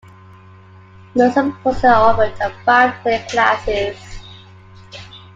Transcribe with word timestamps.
Most 1.13 1.37
of 1.37 1.45
the 1.45 1.51
courses 1.61 1.83
offered 1.83 2.33
are 2.41 2.51
five-day 2.65 3.23
classes. 3.29 3.95